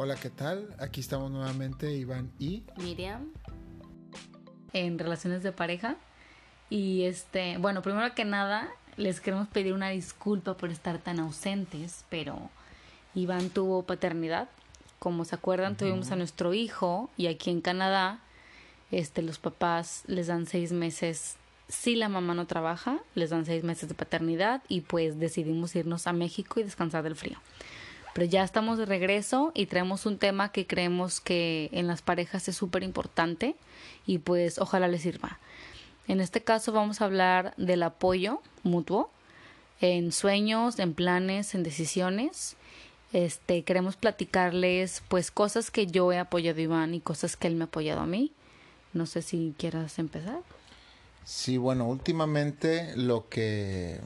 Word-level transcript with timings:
Hola, 0.00 0.14
¿qué 0.14 0.30
tal? 0.30 0.72
Aquí 0.78 1.00
estamos 1.00 1.28
nuevamente 1.32 1.92
Iván 1.92 2.30
y 2.38 2.62
Miriam 2.76 3.32
en 4.72 4.96
relaciones 4.96 5.42
de 5.42 5.50
pareja. 5.50 5.96
Y 6.70 7.02
este, 7.02 7.58
bueno, 7.58 7.82
primero 7.82 8.14
que 8.14 8.24
nada, 8.24 8.68
les 8.96 9.20
queremos 9.20 9.48
pedir 9.48 9.72
una 9.72 9.88
disculpa 9.88 10.56
por 10.56 10.70
estar 10.70 10.98
tan 10.98 11.18
ausentes, 11.18 12.04
pero 12.10 12.48
Iván 13.16 13.50
tuvo 13.50 13.82
paternidad. 13.82 14.48
Como 15.00 15.24
se 15.24 15.34
acuerdan, 15.34 15.76
tuvimos 15.76 16.12
a 16.12 16.16
nuestro 16.16 16.54
hijo 16.54 17.10
y 17.16 17.26
aquí 17.26 17.50
en 17.50 17.60
Canadá, 17.60 18.20
este, 18.92 19.20
los 19.22 19.40
papás 19.40 20.04
les 20.06 20.28
dan 20.28 20.46
seis 20.46 20.70
meses. 20.70 21.34
Si 21.66 21.96
la 21.96 22.08
mamá 22.08 22.34
no 22.34 22.46
trabaja, 22.46 23.00
les 23.16 23.30
dan 23.30 23.46
seis 23.46 23.64
meses 23.64 23.88
de 23.88 23.96
paternidad 23.96 24.62
y 24.68 24.82
pues 24.82 25.18
decidimos 25.18 25.74
irnos 25.74 26.06
a 26.06 26.12
México 26.12 26.60
y 26.60 26.62
descansar 26.62 27.02
del 27.02 27.16
frío. 27.16 27.38
Pero 28.18 28.28
ya 28.28 28.42
estamos 28.42 28.78
de 28.78 28.84
regreso 28.84 29.52
y 29.54 29.66
traemos 29.66 30.04
un 30.04 30.18
tema 30.18 30.50
que 30.50 30.66
creemos 30.66 31.20
que 31.20 31.68
en 31.70 31.86
las 31.86 32.02
parejas 32.02 32.48
es 32.48 32.56
súper 32.56 32.82
importante 32.82 33.54
y 34.08 34.18
pues 34.18 34.58
ojalá 34.58 34.88
les 34.88 35.02
sirva. 35.02 35.38
En 36.08 36.20
este 36.20 36.42
caso 36.42 36.72
vamos 36.72 37.00
a 37.00 37.04
hablar 37.04 37.54
del 37.58 37.80
apoyo 37.84 38.42
mutuo 38.64 39.08
en 39.80 40.10
sueños, 40.10 40.80
en 40.80 40.94
planes, 40.94 41.54
en 41.54 41.62
decisiones. 41.62 42.56
Este, 43.12 43.62
queremos 43.62 43.94
platicarles 43.94 45.04
pues 45.06 45.30
cosas 45.30 45.70
que 45.70 45.86
yo 45.86 46.10
he 46.10 46.18
apoyado 46.18 46.58
a 46.58 46.62
Iván 46.62 46.94
y 46.94 47.00
cosas 47.00 47.36
que 47.36 47.46
él 47.46 47.54
me 47.54 47.62
ha 47.62 47.66
apoyado 47.66 48.00
a 48.00 48.06
mí. 48.06 48.32
No 48.94 49.06
sé 49.06 49.22
si 49.22 49.54
quieras 49.56 50.00
empezar. 50.00 50.40
Sí, 51.24 51.56
bueno, 51.56 51.86
últimamente 51.86 52.96
lo 52.96 53.28
que 53.28 54.00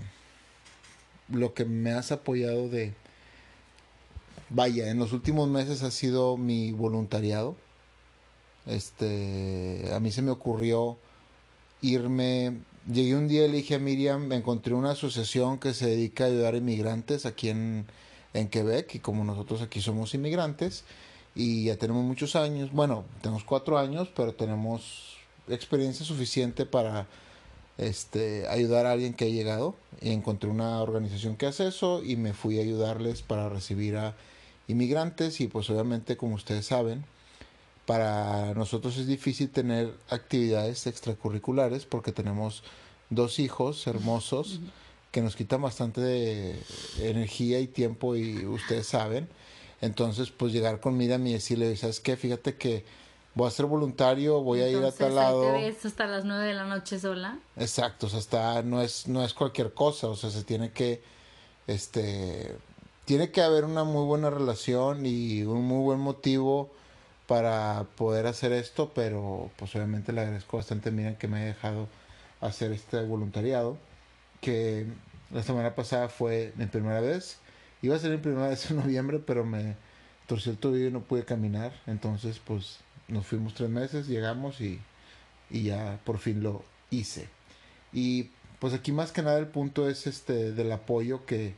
lo 1.30 1.54
que 1.54 1.64
me 1.64 1.92
has 1.92 2.12
apoyado 2.12 2.68
de 2.68 2.92
vaya, 4.54 4.90
en 4.90 4.98
los 4.98 5.12
últimos 5.12 5.48
meses 5.48 5.82
ha 5.82 5.90
sido 5.90 6.36
mi 6.36 6.72
voluntariado. 6.72 7.56
Este, 8.66 9.90
a 9.92 10.00
mí 10.00 10.12
se 10.12 10.22
me 10.22 10.30
ocurrió 10.30 10.98
irme, 11.80 12.58
llegué 12.90 13.16
un 13.16 13.26
día 13.28 13.46
y 13.46 13.50
le 13.50 13.56
dije 13.58 13.74
a 13.74 13.78
Miriam, 13.78 14.26
me 14.26 14.36
encontré 14.36 14.74
una 14.74 14.92
asociación 14.92 15.58
que 15.58 15.74
se 15.74 15.88
dedica 15.88 16.24
a 16.24 16.26
ayudar 16.28 16.54
a 16.54 16.58
inmigrantes 16.58 17.26
aquí 17.26 17.48
en, 17.48 17.86
en 18.34 18.48
Quebec 18.48 18.94
y 18.94 18.98
como 19.00 19.24
nosotros 19.24 19.62
aquí 19.62 19.80
somos 19.80 20.14
inmigrantes 20.14 20.84
y 21.34 21.64
ya 21.64 21.76
tenemos 21.76 22.04
muchos 22.04 22.36
años, 22.36 22.70
bueno, 22.72 23.04
tenemos 23.20 23.44
cuatro 23.44 23.78
años, 23.78 24.08
pero 24.14 24.34
tenemos 24.34 25.16
experiencia 25.48 26.04
suficiente 26.04 26.66
para 26.66 27.06
este, 27.78 28.46
ayudar 28.48 28.86
a 28.86 28.92
alguien 28.92 29.14
que 29.14 29.24
ha 29.24 29.28
llegado 29.28 29.74
y 30.00 30.10
encontré 30.10 30.50
una 30.50 30.80
organización 30.82 31.36
que 31.36 31.46
hace 31.46 31.66
eso 31.66 32.02
y 32.04 32.16
me 32.16 32.32
fui 32.32 32.58
a 32.58 32.62
ayudarles 32.62 33.22
para 33.22 33.48
recibir 33.48 33.96
a 33.96 34.14
inmigrantes 34.72 35.40
y 35.40 35.46
pues 35.46 35.70
obviamente 35.70 36.16
como 36.16 36.34
ustedes 36.34 36.66
saben 36.66 37.04
para 37.86 38.54
nosotros 38.54 38.96
es 38.96 39.06
difícil 39.06 39.50
tener 39.50 39.92
actividades 40.08 40.86
extracurriculares 40.86 41.84
porque 41.84 42.12
tenemos 42.12 42.62
dos 43.10 43.38
hijos 43.38 43.86
hermosos 43.86 44.60
que 45.10 45.20
nos 45.20 45.36
quitan 45.36 45.60
bastante 45.60 46.00
de 46.00 46.58
energía 47.00 47.60
y 47.60 47.66
tiempo 47.66 48.16
y 48.16 48.46
ustedes 48.46 48.86
saben. 48.86 49.28
Entonces, 49.82 50.30
pues 50.30 50.52
llegar 50.52 50.80
con 50.80 50.96
Miriam 50.96 51.26
y 51.26 51.34
decirle, 51.34 51.76
¿sabes 51.76 52.00
qué? 52.00 52.16
Fíjate 52.16 52.56
que 52.56 52.84
voy 53.34 53.48
a 53.48 53.50
ser 53.50 53.66
voluntario, 53.66 54.40
voy 54.40 54.60
a 54.60 54.68
ir 54.70 54.82
a 54.82 54.92
tal 54.92 55.14
lado. 55.14 55.42
Te 55.42 55.52
ves 55.52 55.84
hasta 55.84 56.06
las 56.06 56.24
nueve 56.24 56.46
de 56.46 56.54
la 56.54 56.64
noche 56.64 56.98
sola. 56.98 57.38
Exacto, 57.56 58.06
o 58.06 58.08
sea, 58.08 58.20
está, 58.20 58.62
no 58.62 58.80
es, 58.80 59.06
no 59.06 59.22
es 59.24 59.34
cualquier 59.34 59.74
cosa, 59.74 60.08
o 60.08 60.16
sea, 60.16 60.30
se 60.30 60.44
tiene 60.44 60.70
que, 60.70 61.02
este, 61.66 62.56
tiene 63.04 63.30
que 63.30 63.42
haber 63.42 63.64
una 63.64 63.84
muy 63.84 64.04
buena 64.04 64.30
relación 64.30 65.06
y 65.06 65.42
un 65.42 65.64
muy 65.64 65.82
buen 65.82 66.00
motivo 66.00 66.70
para 67.26 67.86
poder 67.96 68.26
hacer 68.26 68.52
esto, 68.52 68.92
pero 68.94 69.50
pues 69.56 69.74
obviamente 69.74 70.12
le 70.12 70.20
agradezco 70.20 70.56
bastante, 70.58 70.90
miren 70.90 71.16
que 71.16 71.28
me 71.28 71.38
haya 71.38 71.46
dejado 71.46 71.88
hacer 72.40 72.72
este 72.72 73.02
voluntariado, 73.02 73.76
que 74.40 74.86
la 75.30 75.42
semana 75.42 75.74
pasada 75.74 76.08
fue 76.08 76.52
mi 76.56 76.66
primera 76.66 77.00
vez, 77.00 77.38
iba 77.80 77.96
a 77.96 77.98
ser 77.98 78.10
mi 78.10 78.18
primera 78.18 78.48
vez 78.48 78.70
en 78.70 78.76
noviembre, 78.78 79.18
pero 79.18 79.44
me 79.44 79.76
torció 80.26 80.52
el 80.52 80.58
tobillo 80.58 80.88
y 80.88 80.92
no 80.92 81.00
pude 81.00 81.24
caminar, 81.24 81.72
entonces 81.86 82.38
pues 82.38 82.78
nos 83.08 83.26
fuimos 83.26 83.54
tres 83.54 83.70
meses, 83.70 84.08
llegamos 84.08 84.60
y, 84.60 84.80
y 85.50 85.64
ya 85.64 85.98
por 86.04 86.18
fin 86.18 86.42
lo 86.42 86.64
hice. 86.90 87.28
Y 87.92 88.30
pues 88.58 88.74
aquí 88.74 88.92
más 88.92 89.12
que 89.12 89.22
nada 89.22 89.38
el 89.38 89.48
punto 89.48 89.88
es 89.88 90.06
este 90.06 90.52
del 90.52 90.70
apoyo 90.70 91.26
que, 91.26 91.54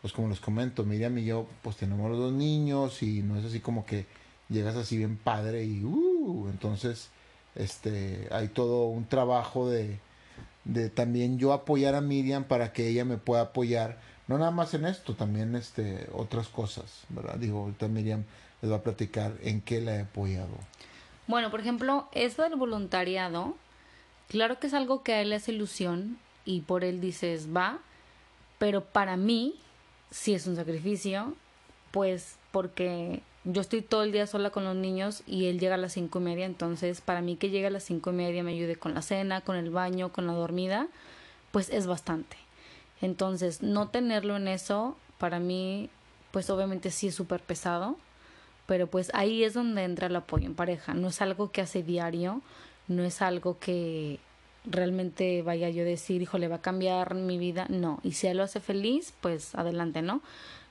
pues 0.00 0.12
como 0.12 0.28
les 0.28 0.40
comento, 0.40 0.84
Miriam 0.84 1.18
y 1.18 1.24
yo 1.24 1.46
pues 1.62 1.76
tenemos 1.76 2.10
los 2.10 2.18
dos 2.18 2.32
niños 2.32 3.02
y 3.02 3.22
no 3.22 3.36
es 3.36 3.44
así 3.44 3.60
como 3.60 3.84
que 3.84 4.06
llegas 4.48 4.76
así 4.76 4.96
bien 4.96 5.16
padre 5.16 5.64
y 5.64 5.82
uh, 5.84 6.48
entonces 6.50 7.10
este 7.54 8.28
hay 8.30 8.48
todo 8.48 8.86
un 8.86 9.06
trabajo 9.06 9.68
de, 9.68 9.98
de 10.64 10.88
también 10.90 11.38
yo 11.38 11.52
apoyar 11.52 11.94
a 11.94 12.00
Miriam 12.00 12.44
para 12.44 12.72
que 12.72 12.88
ella 12.88 13.04
me 13.04 13.18
pueda 13.18 13.42
apoyar 13.42 13.98
no 14.28 14.38
nada 14.38 14.50
más 14.50 14.72
en 14.74 14.86
esto 14.86 15.14
también 15.14 15.56
este 15.56 16.08
otras 16.12 16.48
cosas 16.48 17.04
verdad 17.08 17.36
digo 17.36 17.60
ahorita 17.62 17.88
Miriam 17.88 18.24
les 18.62 18.70
va 18.70 18.76
a 18.76 18.82
platicar 18.82 19.32
en 19.42 19.60
qué 19.60 19.80
la 19.80 19.96
he 19.96 20.00
apoyado. 20.00 20.56
Bueno 21.26 21.50
por 21.50 21.60
ejemplo 21.60 22.08
eso 22.12 22.42
del 22.42 22.56
voluntariado 22.56 23.56
claro 24.28 24.60
que 24.60 24.68
es 24.68 24.74
algo 24.74 25.02
que 25.02 25.14
a 25.14 25.20
él 25.20 25.30
le 25.30 25.36
hace 25.36 25.52
ilusión 25.52 26.18
y 26.44 26.60
por 26.60 26.84
él 26.84 27.00
dices 27.00 27.48
va 27.54 27.80
pero 28.58 28.84
para 28.84 29.16
mí 29.16 29.56
si 30.10 30.34
es 30.34 30.46
un 30.46 30.56
sacrificio 30.56 31.34
pues 31.90 32.36
porque 32.50 33.22
yo 33.44 33.60
estoy 33.60 33.82
todo 33.82 34.02
el 34.02 34.12
día 34.12 34.26
sola 34.26 34.50
con 34.50 34.64
los 34.64 34.76
niños 34.76 35.22
y 35.26 35.46
él 35.46 35.58
llega 35.58 35.74
a 35.74 35.78
las 35.78 35.92
cinco 35.92 36.18
y 36.18 36.22
media, 36.22 36.46
entonces 36.46 37.00
para 37.00 37.22
mí 37.22 37.36
que 37.36 37.50
llegue 37.50 37.66
a 37.66 37.70
las 37.70 37.84
cinco 37.84 38.10
y 38.10 38.14
media 38.14 38.42
me 38.42 38.52
ayude 38.52 38.76
con 38.76 38.94
la 38.94 39.02
cena, 39.02 39.40
con 39.40 39.56
el 39.56 39.70
baño, 39.70 40.12
con 40.12 40.26
la 40.26 40.32
dormida, 40.32 40.88
pues 41.50 41.70
es 41.70 41.86
bastante. 41.86 42.36
Entonces, 43.00 43.62
no 43.62 43.88
tenerlo 43.88 44.36
en 44.36 44.48
eso, 44.48 44.96
para 45.18 45.38
mí, 45.38 45.88
pues 46.30 46.50
obviamente 46.50 46.90
sí 46.90 47.08
es 47.08 47.14
súper 47.14 47.40
pesado, 47.40 47.96
pero 48.66 48.86
pues 48.86 49.10
ahí 49.14 49.44
es 49.44 49.54
donde 49.54 49.84
entra 49.84 50.08
el 50.08 50.16
apoyo 50.16 50.46
en 50.46 50.54
pareja. 50.54 50.94
No 50.94 51.08
es 51.08 51.22
algo 51.22 51.50
que 51.50 51.60
hace 51.60 51.82
diario, 51.82 52.42
no 52.88 53.04
es 53.04 53.22
algo 53.22 53.58
que 53.58 54.18
realmente 54.70 55.42
vaya 55.42 55.68
yo 55.70 55.82
a 55.82 55.86
decir, 55.86 56.22
hijo, 56.22 56.38
le 56.38 56.48
va 56.48 56.56
a 56.56 56.62
cambiar 56.62 57.14
mi 57.14 57.38
vida, 57.38 57.66
no. 57.68 58.00
Y 58.02 58.12
si 58.12 58.26
él 58.26 58.36
lo 58.36 58.42
hace 58.42 58.60
feliz, 58.60 59.12
pues 59.20 59.54
adelante, 59.54 60.02
¿no? 60.02 60.22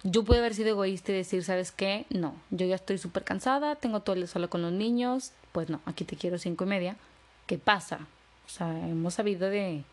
Yo 0.04 0.24
pude 0.24 0.38
haber 0.38 0.54
sido 0.54 0.70
egoísta 0.70 1.12
y 1.12 1.16
decir, 1.16 1.44
¿sabes 1.44 1.72
qué? 1.72 2.06
No, 2.10 2.36
yo 2.52 2.66
ya 2.66 2.76
estoy 2.76 2.98
súper 2.98 3.24
cansada, 3.24 3.76
tengo 3.76 4.02
todo 4.02 4.14
el 4.14 4.22
día 4.22 4.28
sola 4.28 4.48
con 4.48 4.62
los 4.62 4.72
niños, 4.72 5.32
pues 5.52 5.70
no, 5.70 5.82
aquí 5.86 6.06
te 6.06 6.16
quiero 6.16 6.38
cinco 6.38 6.66
y 6.66 6.68
media. 6.68 6.98
¿Qué 7.48 7.58
pasa? 7.58 8.08
O 8.46 8.50
sea, 8.50 8.70
hemos 8.88 9.16
sabido 9.16 9.50
de 9.50 9.84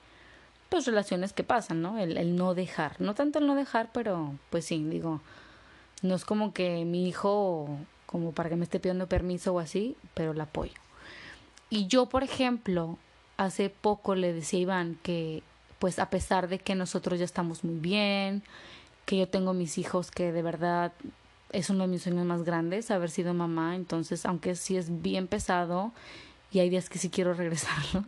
pues 0.68 0.86
relaciones 0.86 1.32
que 1.32 1.44
pasan, 1.44 1.82
¿no? 1.82 1.98
El, 1.98 2.16
el 2.16 2.36
no 2.36 2.54
dejar, 2.54 3.00
no 3.00 3.14
tanto 3.14 3.38
el 3.38 3.46
no 3.46 3.54
dejar, 3.54 3.90
pero 3.92 4.34
pues 4.50 4.64
sí, 4.64 4.82
digo, 4.84 5.20
no 6.02 6.14
es 6.14 6.24
como 6.24 6.52
que 6.52 6.84
mi 6.84 7.08
hijo, 7.08 7.68
como 8.06 8.32
para 8.32 8.50
que 8.50 8.56
me 8.56 8.64
esté 8.64 8.80
pidiendo 8.80 9.08
permiso 9.08 9.54
o 9.54 9.58
así, 9.58 9.96
pero 10.14 10.32
el 10.32 10.40
apoyo. 10.40 10.74
Y 11.70 11.86
yo, 11.86 12.06
por 12.06 12.22
ejemplo, 12.22 12.98
hace 13.36 13.70
poco 13.70 14.14
le 14.14 14.32
decía 14.32 14.58
a 14.58 14.62
Iván 14.62 14.98
que, 15.02 15.42
pues 15.78 15.98
a 15.98 16.10
pesar 16.10 16.48
de 16.48 16.58
que 16.58 16.74
nosotros 16.74 17.18
ya 17.18 17.24
estamos 17.24 17.64
muy 17.64 17.78
bien, 17.78 18.42
que 19.06 19.18
yo 19.18 19.28
tengo 19.28 19.52
mis 19.52 19.78
hijos 19.78 20.10
que 20.10 20.32
de 20.32 20.42
verdad 20.42 20.92
es 21.52 21.70
uno 21.70 21.84
de 21.84 21.88
mis 21.88 22.02
sueños 22.02 22.26
más 22.26 22.42
grandes, 22.42 22.90
haber 22.90 23.10
sido 23.10 23.34
mamá, 23.34 23.76
entonces 23.76 24.26
aunque 24.26 24.56
sí 24.56 24.76
es 24.76 25.02
bien 25.02 25.26
pesado 25.26 25.92
y 26.50 26.58
hay 26.60 26.70
días 26.70 26.88
que 26.88 26.98
sí 26.98 27.10
quiero 27.10 27.34
regresarlos, 27.34 28.04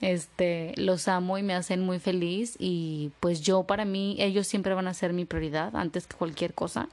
este, 0.00 0.72
los 0.76 1.08
amo 1.08 1.38
y 1.38 1.42
me 1.42 1.54
hacen 1.54 1.80
muy 1.80 1.98
feliz 1.98 2.56
y 2.58 3.12
pues 3.20 3.42
yo 3.42 3.64
para 3.64 3.84
mí 3.84 4.16
ellos 4.18 4.46
siempre 4.46 4.74
van 4.74 4.88
a 4.88 4.94
ser 4.94 5.12
mi 5.12 5.24
prioridad 5.24 5.76
antes 5.76 6.06
que 6.06 6.16
cualquier 6.16 6.54
cosa 6.54 6.88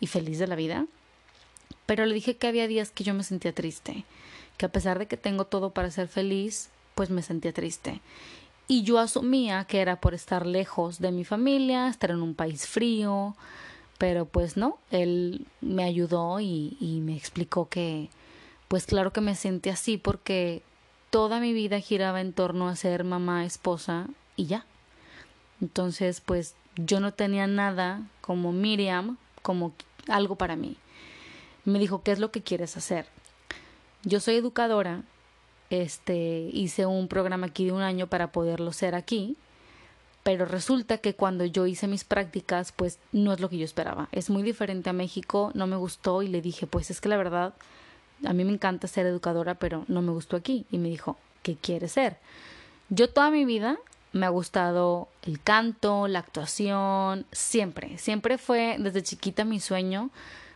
y 0.00 0.06
feliz 0.06 0.38
de 0.38 0.46
la 0.46 0.56
vida. 0.56 0.86
Pero 1.84 2.04
le 2.04 2.14
dije 2.14 2.36
que 2.36 2.48
había 2.48 2.66
días 2.66 2.90
que 2.90 3.04
yo 3.04 3.14
me 3.14 3.22
sentía 3.22 3.52
triste, 3.52 4.04
que 4.56 4.66
a 4.66 4.70
pesar 4.70 4.98
de 4.98 5.06
que 5.06 5.16
tengo 5.16 5.44
todo 5.44 5.70
para 5.70 5.90
ser 5.90 6.08
feliz, 6.08 6.70
pues 6.96 7.10
me 7.10 7.22
sentía 7.22 7.52
triste. 7.52 8.00
Y 8.66 8.82
yo 8.82 8.98
asumía 8.98 9.64
que 9.66 9.80
era 9.80 10.00
por 10.00 10.14
estar 10.14 10.44
lejos 10.44 10.98
de 10.98 11.12
mi 11.12 11.24
familia, 11.24 11.86
estar 11.86 12.10
en 12.10 12.22
un 12.22 12.34
país 12.34 12.66
frío, 12.66 13.36
pero 13.98 14.24
pues 14.24 14.56
no, 14.56 14.78
él 14.90 15.46
me 15.60 15.84
ayudó 15.84 16.40
y, 16.40 16.76
y 16.80 17.00
me 17.00 17.16
explicó 17.16 17.68
que, 17.68 18.08
pues 18.66 18.86
claro 18.86 19.12
que 19.12 19.20
me 19.20 19.36
sentí 19.36 19.70
así 19.70 19.98
porque 19.98 20.62
toda 21.10 21.38
mi 21.38 21.52
vida 21.52 21.78
giraba 21.78 22.20
en 22.20 22.32
torno 22.32 22.66
a 22.66 22.74
ser 22.74 23.04
mamá, 23.04 23.44
esposa 23.44 24.08
y 24.34 24.46
ya. 24.46 24.66
Entonces, 25.60 26.20
pues 26.20 26.56
yo 26.76 26.98
no 26.98 27.12
tenía 27.12 27.46
nada 27.46 28.02
como 28.20 28.52
Miriam, 28.52 29.18
como 29.42 29.74
algo 30.08 30.36
para 30.36 30.56
mí. 30.56 30.76
Me 31.64 31.78
dijo, 31.78 32.02
¿qué 32.02 32.12
es 32.12 32.18
lo 32.18 32.30
que 32.30 32.42
quieres 32.42 32.76
hacer? 32.76 33.06
Yo 34.02 34.18
soy 34.18 34.36
educadora 34.36 35.02
este 35.70 36.50
hice 36.52 36.86
un 36.86 37.08
programa 37.08 37.46
aquí 37.48 37.66
de 37.66 37.72
un 37.72 37.82
año 37.82 38.06
para 38.06 38.32
poderlo 38.32 38.72
ser 38.72 38.94
aquí 38.94 39.36
pero 40.26 40.44
resulta 40.44 40.98
que 40.98 41.14
cuando 41.14 41.44
yo 41.44 41.66
hice 41.66 41.86
mis 41.86 42.02
prácticas, 42.02 42.72
pues 42.72 42.98
no 43.12 43.32
es 43.32 43.38
lo 43.38 43.48
que 43.48 43.58
yo 43.58 43.64
esperaba. 43.64 44.08
Es 44.10 44.28
muy 44.28 44.42
diferente 44.42 44.90
a 44.90 44.92
México, 44.92 45.52
no 45.54 45.68
me 45.68 45.76
gustó 45.76 46.20
y 46.20 46.26
le 46.26 46.42
dije, 46.42 46.66
pues 46.66 46.90
es 46.90 47.00
que 47.00 47.08
la 47.08 47.16
verdad, 47.16 47.54
a 48.24 48.32
mí 48.32 48.44
me 48.44 48.50
encanta 48.50 48.88
ser 48.88 49.06
educadora, 49.06 49.54
pero 49.54 49.84
no 49.86 50.02
me 50.02 50.10
gustó 50.10 50.34
aquí. 50.34 50.66
Y 50.72 50.78
me 50.78 50.88
dijo, 50.88 51.16
¿qué 51.44 51.54
quieres 51.54 51.92
ser? 51.92 52.16
Yo 52.88 53.08
toda 53.08 53.30
mi 53.30 53.44
vida 53.44 53.78
me 54.10 54.26
ha 54.26 54.30
gustado 54.30 55.06
el 55.22 55.40
canto, 55.40 56.08
la 56.08 56.18
actuación, 56.18 57.24
siempre, 57.30 57.96
siempre 57.96 58.36
fue 58.36 58.78
desde 58.80 59.04
chiquita 59.04 59.44
mi 59.44 59.60
sueño. 59.60 60.10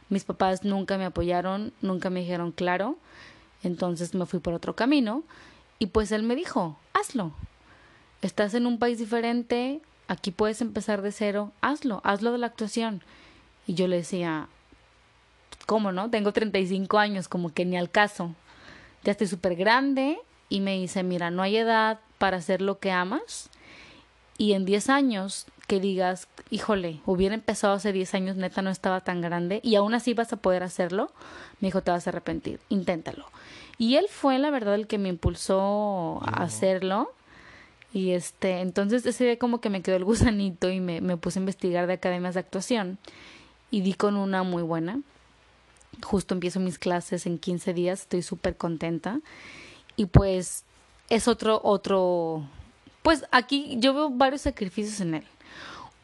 Mis 0.09 0.25
papás 0.25 0.65
nunca 0.65 0.99
me 0.99 1.05
apoyaron, 1.05 1.73
nunca 1.81 2.11
me 2.11 2.23
dijeron 2.23 2.51
claro, 2.51 2.97
entonces 3.63 4.15
me 4.15 4.27
fui 4.27 4.41
por 4.41 4.55
otro 4.55 4.75
camino 4.75 5.23
y 5.79 5.87
pues 5.87 6.13
él 6.13 6.23
me 6.23 6.37
dijo, 6.37 6.79
hazlo, 6.93 7.33
estás 8.23 8.55
en 8.55 8.67
un 8.67 8.79
país 8.79 8.99
diferente, 8.99 9.81
aquí 10.09 10.31
puedes 10.31 10.61
empezar 10.61 11.03
de 11.03 11.13
cero, 11.13 11.53
hazlo, 11.61 12.01
hazlo 12.05 12.33
de 12.33 12.39
la 12.39 12.47
actuación. 12.47 13.03
Y 13.67 13.75
yo 13.75 13.87
le 13.89 13.97
decía, 13.97 14.49
¿cómo 15.67 15.93
no? 15.93 16.11
Tengo 16.11 16.33
35 16.33 16.99
años, 16.99 17.29
como 17.29 17.53
que 17.53 17.65
ni 17.65 17.77
al 17.77 17.91
caso. 17.91 18.35
Ya 19.05 19.13
estoy 19.13 19.27
súper 19.27 19.57
grande 19.57 20.19
y 20.49 20.61
me 20.61 20.79
dice, 20.79 21.03
mira, 21.03 21.31
no 21.31 21.43
hay 21.43 21.57
edad 21.57 22.01
para 22.19 22.39
hacer 22.39 22.61
lo 22.61 22.79
que 22.79 22.91
amas. 22.91 23.51
Y 24.37 24.53
en 24.53 24.65
10 24.65 24.91
años 24.91 25.47
que 25.71 25.79
digas, 25.79 26.27
híjole, 26.51 26.99
hubiera 27.07 27.33
empezado 27.33 27.75
hace 27.75 27.93
10 27.93 28.15
años, 28.15 28.37
neta 28.37 28.61
no 28.61 28.71
estaba 28.71 29.03
tan 29.03 29.21
grande 29.21 29.61
y 29.63 29.77
aún 29.77 29.95
así 29.95 30.15
vas 30.15 30.33
a 30.33 30.37
poder 30.37 30.65
hacerlo, 30.65 31.13
me 31.61 31.69
dijo, 31.69 31.81
te 31.81 31.93
vas 31.93 32.09
a 32.09 32.11
arrepentir, 32.11 32.59
inténtalo. 32.71 33.25
Y 33.79 33.95
él 33.95 34.07
fue, 34.11 34.41
la 34.41 34.51
verdad, 34.51 34.75
el 34.75 34.89
que 34.89 34.99
me 34.99 35.09
impulsó 35.09 36.21
a 36.25 36.43
hacerlo 36.43 37.13
y 37.93 38.11
este, 38.11 38.63
entonces 38.63 39.07
ese 39.07 39.23
día 39.23 39.39
como 39.39 39.61
que 39.61 39.71
me 39.71 39.81
quedó 39.81 39.95
el 39.95 40.03
gusanito 40.03 40.71
y 40.71 40.81
me, 40.81 41.01
me 41.01 41.17
puse 41.17 41.39
a 41.39 41.43
investigar 41.43 41.87
de 41.87 41.93
academias 41.93 42.35
de 42.35 42.41
actuación 42.41 42.99
y 43.71 43.83
di 43.83 43.95
con 43.95 44.17
una 44.17 44.43
muy 44.43 44.65
buena. 44.65 44.99
Justo 46.03 46.35
empiezo 46.35 46.59
mis 46.59 46.81
clases 46.81 47.27
en 47.27 47.39
15 47.39 47.75
días, 47.75 48.01
estoy 48.01 48.23
súper 48.23 48.57
contenta. 48.57 49.21
Y 49.95 50.07
pues 50.07 50.65
es 51.11 51.29
otro, 51.29 51.61
otro, 51.63 52.43
pues 53.03 53.25
aquí 53.31 53.77
yo 53.79 53.95
veo 53.95 54.11
varios 54.11 54.41
sacrificios 54.41 55.01
en 55.01 55.15
él. 55.15 55.25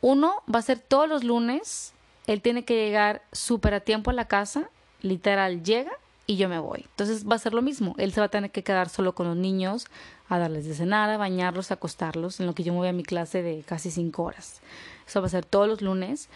Uno 0.00 0.43
va 0.52 0.58
a 0.60 0.62
ser 0.62 0.78
todos 0.78 1.08
los 1.08 1.25
lunes, 1.25 1.93
él 2.26 2.43
tiene 2.43 2.64
que 2.64 2.75
llegar 2.75 3.22
súper 3.32 3.75
a 3.75 3.81
tiempo 3.81 4.10
a 4.10 4.14
la 4.14 4.28
casa, 4.28 4.69
literal 5.02 5.62
llega 5.62 5.93
y 6.26 6.37
yo 6.37 6.48
me 6.48 6.58
voy. 6.58 6.84
Entonces 6.90 7.26
va 7.28 7.37
a 7.37 7.38
ser 7.38 7.54
lo 7.54 7.62
mismo, 7.62 7.94
él 7.98 8.12
se 8.12 8.20
va 8.20 8.26
a 8.26 8.31
tener 8.31 8.50
que 8.50 8.62
quedar 8.62 8.88
solo 8.88 9.14
con 9.14 9.26
los 9.26 9.37
niños, 9.37 9.87
a 10.28 10.38
darles 10.38 10.66
de 10.66 10.75
cenar, 10.75 11.08
a 11.10 11.16
bañarlos, 11.16 11.70
a 11.70 11.75
acostarlos, 11.75 12.40
en 12.40 12.46
lo 12.46 12.54
que 12.54 12.64
yo 12.64 12.72
me 12.72 12.81
voy 12.81 12.88
a 12.88 12.93
mi 12.93 13.04
clase 13.04 13.43
de 13.43 13.62
casi 13.62 13.90
cinco 13.90 14.25
horas. 14.25 14.60
Eso 15.06 15.20
va 15.20 15.26
a 15.26 15.31
ser 15.31 15.44
todos 15.44 15.69
los 15.69 15.82
lunes, 15.82 16.28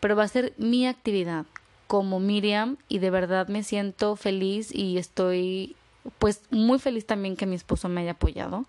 pero 0.00 0.16
va 0.16 0.22
a 0.22 0.28
ser 0.28 0.54
mi 0.56 0.86
actividad 0.86 1.46
como 1.86 2.20
Miriam 2.20 2.76
y 2.88 2.98
de 2.98 3.10
verdad 3.10 3.48
me 3.48 3.62
siento 3.62 4.16
feliz 4.16 4.74
y 4.74 4.98
estoy 4.98 5.76
pues 6.18 6.42
muy 6.50 6.78
feliz 6.78 7.06
también 7.06 7.36
que 7.36 7.46
mi 7.46 7.56
esposo 7.56 7.88
me 7.88 8.02
haya 8.02 8.12
apoyado. 8.12 8.66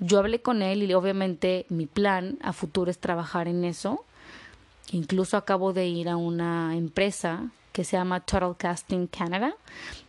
Yo 0.00 0.18
hablé 0.18 0.40
con 0.40 0.62
él 0.62 0.82
y 0.82 0.94
obviamente 0.94 1.66
mi 1.68 1.86
plan 1.86 2.38
a 2.42 2.52
futuro 2.52 2.90
es 2.90 2.98
trabajar 2.98 3.48
en 3.48 3.64
eso. 3.64 4.04
Incluso 4.92 5.36
acabo 5.36 5.72
de 5.72 5.86
ir 5.86 6.08
a 6.08 6.16
una 6.16 6.76
empresa 6.76 7.50
que 7.72 7.84
se 7.84 7.96
llama 7.96 8.20
Total 8.20 8.56
Casting 8.56 9.06
Canada, 9.06 9.54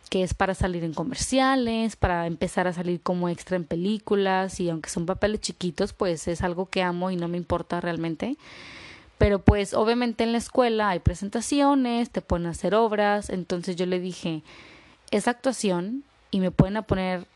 que 0.08 0.22
es 0.22 0.34
para 0.34 0.54
salir 0.54 0.82
en 0.84 0.94
comerciales, 0.94 1.96
para 1.96 2.26
empezar 2.26 2.66
a 2.66 2.72
salir 2.72 3.00
como 3.00 3.28
extra 3.28 3.56
en 3.56 3.64
películas 3.64 4.58
y 4.58 4.70
aunque 4.70 4.90
son 4.90 5.06
papeles 5.06 5.40
chiquitos, 5.40 5.92
pues 5.92 6.26
es 6.28 6.42
algo 6.42 6.66
que 6.66 6.82
amo 6.82 7.10
y 7.10 7.16
no 7.16 7.28
me 7.28 7.36
importa 7.36 7.80
realmente. 7.80 8.36
Pero 9.18 9.38
pues 9.38 9.74
obviamente 9.74 10.24
en 10.24 10.32
la 10.32 10.38
escuela 10.38 10.88
hay 10.88 11.00
presentaciones, 11.00 12.10
te 12.10 12.22
a 12.28 12.48
hacer 12.48 12.74
obras, 12.74 13.28
entonces 13.28 13.76
yo 13.76 13.86
le 13.86 14.00
dije, 14.00 14.42
es 15.10 15.28
actuación 15.28 16.04
y 16.30 16.40
me 16.40 16.50
pueden 16.50 16.82
poner 16.84 17.26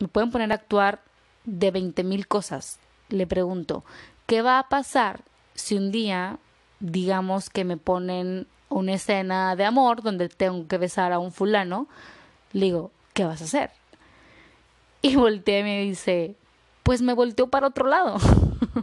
me 0.00 0.08
pueden 0.08 0.30
poner 0.30 0.52
a 0.52 0.56
actuar 0.56 1.00
de 1.48 1.70
veinte 1.70 2.04
mil 2.04 2.28
cosas. 2.28 2.78
Le 3.08 3.26
pregunto, 3.26 3.84
¿qué 4.26 4.42
va 4.42 4.58
a 4.58 4.68
pasar 4.68 5.22
si 5.54 5.76
un 5.76 5.90
día 5.90 6.38
digamos 6.80 7.50
que 7.50 7.64
me 7.64 7.76
ponen 7.76 8.46
una 8.68 8.94
escena 8.94 9.56
de 9.56 9.64
amor 9.64 10.02
donde 10.02 10.28
tengo 10.28 10.66
que 10.66 10.78
besar 10.78 11.12
a 11.12 11.18
un 11.18 11.32
fulano, 11.32 11.88
le 12.52 12.66
digo, 12.66 12.90
¿qué 13.14 13.24
vas 13.24 13.40
a 13.40 13.44
hacer? 13.44 13.70
Y 15.02 15.16
voltea 15.16 15.60
y 15.60 15.62
me 15.62 15.80
dice, 15.82 16.34
pues 16.82 17.02
me 17.02 17.14
volteó 17.14 17.48
para 17.48 17.68
otro 17.68 17.88
lado. 17.88 18.18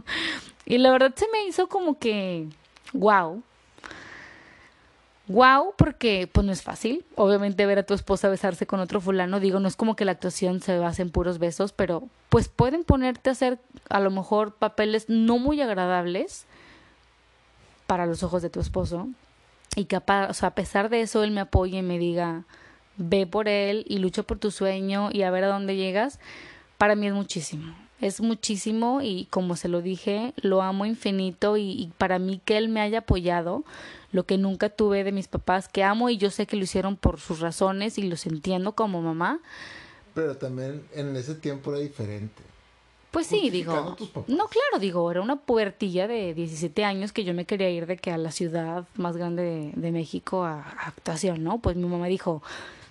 y 0.66 0.78
la 0.78 0.90
verdad 0.90 1.14
se 1.14 1.28
me 1.30 1.46
hizo 1.46 1.68
como 1.68 1.98
que, 1.98 2.48
wow. 2.92 3.42
Wow, 5.28 5.74
porque 5.76 6.30
pues 6.32 6.46
no 6.46 6.52
es 6.52 6.62
fácil. 6.62 7.04
Obviamente 7.16 7.66
ver 7.66 7.80
a 7.80 7.82
tu 7.82 7.94
esposa 7.94 8.28
besarse 8.28 8.66
con 8.66 8.78
otro 8.78 9.00
fulano, 9.00 9.40
digo, 9.40 9.58
no 9.58 9.66
es 9.66 9.74
como 9.74 9.96
que 9.96 10.04
la 10.04 10.12
actuación 10.12 10.60
se 10.60 10.78
base 10.78 11.02
en 11.02 11.10
puros 11.10 11.38
besos, 11.38 11.72
pero 11.72 12.04
pues 12.28 12.48
pueden 12.48 12.84
ponerte 12.84 13.30
a 13.30 13.32
hacer 13.32 13.58
a 13.88 13.98
lo 13.98 14.10
mejor 14.10 14.54
papeles 14.54 15.06
no 15.08 15.38
muy 15.38 15.60
agradables 15.60 16.46
para 17.86 18.06
los 18.06 18.22
ojos 18.22 18.42
de 18.42 18.50
tu 18.50 18.60
esposo, 18.60 19.08
y 19.74 19.84
que 19.84 19.96
o 19.96 20.34
sea, 20.34 20.48
a 20.48 20.54
pesar 20.54 20.88
de 20.88 21.02
eso 21.02 21.22
él 21.22 21.30
me 21.30 21.40
apoye 21.40 21.78
y 21.78 21.82
me 21.82 21.98
diga, 21.98 22.44
ve 22.96 23.26
por 23.26 23.48
él 23.48 23.84
y 23.88 23.98
lucha 23.98 24.22
por 24.22 24.38
tu 24.38 24.50
sueño 24.50 25.10
y 25.12 25.22
a 25.22 25.30
ver 25.30 25.44
a 25.44 25.48
dónde 25.48 25.76
llegas, 25.76 26.18
para 26.78 26.94
mí 26.94 27.06
es 27.06 27.14
muchísimo. 27.14 27.74
Es 28.00 28.20
muchísimo 28.20 29.00
y 29.02 29.26
como 29.30 29.56
se 29.56 29.68
lo 29.68 29.80
dije, 29.82 30.34
lo 30.36 30.62
amo 30.62 30.84
infinito 30.84 31.56
y, 31.56 31.70
y, 31.70 31.92
para 31.98 32.18
mí 32.18 32.40
que 32.44 32.58
él 32.58 32.68
me 32.68 32.80
haya 32.80 32.98
apoyado, 32.98 33.64
lo 34.12 34.24
que 34.24 34.38
nunca 34.38 34.68
tuve 34.68 35.02
de 35.02 35.12
mis 35.12 35.28
papás, 35.28 35.68
que 35.68 35.82
amo 35.82 36.10
y 36.10 36.18
yo 36.18 36.30
sé 36.30 36.46
que 36.46 36.56
lo 36.56 36.64
hicieron 36.64 36.96
por 36.96 37.20
sus 37.20 37.40
razones 37.40 37.98
y 37.98 38.02
los 38.02 38.26
entiendo 38.26 38.72
como 38.72 39.00
mamá. 39.00 39.40
Pero 40.14 40.36
también 40.36 40.82
en 40.94 41.14
ese 41.16 41.34
tiempo 41.34 41.70
era 41.72 41.80
diferente. 41.80 42.42
Pues 43.16 43.28
sí, 43.28 43.48
digo. 43.48 43.96
No, 44.26 44.48
claro, 44.48 44.78
digo, 44.78 45.10
era 45.10 45.22
una 45.22 45.36
puertilla 45.36 46.06
de 46.06 46.34
17 46.34 46.84
años 46.84 47.14
que 47.14 47.24
yo 47.24 47.32
me 47.32 47.46
quería 47.46 47.70
ir 47.70 47.86
de 47.86 47.96
que 47.96 48.10
a 48.10 48.18
la 48.18 48.30
ciudad 48.30 48.86
más 48.94 49.16
grande 49.16 49.72
de, 49.74 49.90
México 49.90 50.44
a, 50.44 50.60
actuación, 50.86 51.42
¿no? 51.42 51.58
Pues 51.58 51.76
mi 51.76 51.86
mamá 51.86 52.08
dijo, 52.08 52.42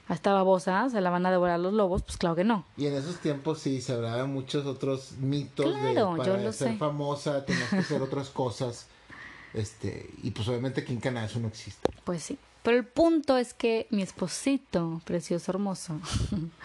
a 0.07 0.13
esta 0.13 0.34
babosa 0.34 0.90
se 0.90 1.02
la 1.02 1.10
van 1.10 1.25
a 1.25 1.31
devorar 1.31 1.60
los 1.60 1.74
lobos, 1.74 2.04
pues 2.04 2.18
claro 2.18 2.36
que 2.36 2.44
no. 2.44 2.66
Y 2.78 2.86
en 2.88 2.96
esos 2.96 3.18
tiempos 3.18 3.60
sí 3.60 3.81
se 3.81 3.94
hablaban 3.94 4.31
muchos 4.31 4.66
otros 4.66 5.13
mitos 5.19 5.66
de 5.66 5.94
para 6.18 6.54
ser 6.54 6.78
famosa 6.78 7.46
tenías 7.46 7.69
que 7.69 7.78
hacer 7.78 8.02
otras 8.02 8.30
cosas. 8.30 8.88
Este, 9.54 10.10
y 10.22 10.31
pues 10.31 10.48
obviamente 10.48 10.81
aquí 10.81 10.94
en 10.94 11.00
Canadá 11.00 11.28
eso 11.28 11.40
no 11.40 11.48
existe. 11.48 11.90
Pues 12.04 12.24
sí. 12.24 12.38
Pero 12.62 12.78
el 12.78 12.86
punto 12.86 13.38
es 13.38 13.54
que 13.54 13.88
mi 13.92 14.02
esposito, 14.02 15.01
precioso, 15.06 15.51
hermoso, 15.51 16.00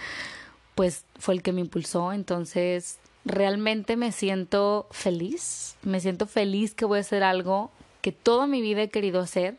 pues 0.75 1.05
fue 1.19 1.35
el 1.35 1.43
que 1.43 1.53
me 1.53 1.61
impulsó. 1.61 2.13
Entonces, 2.13 2.99
realmente 3.25 3.97
me 3.97 4.13
siento 4.13 4.87
feliz, 4.91 5.77
me 5.83 6.01
siento 6.01 6.27
feliz 6.27 6.75
que 6.75 6.85
voy 6.85 6.99
a 6.99 7.01
hacer 7.03 7.23
algo 7.23 7.71
que 8.01 8.13
toda 8.13 8.47
mi 8.47 8.63
vida 8.63 8.83
he 8.83 8.91
querido 8.91 9.21
hacer 9.21 9.59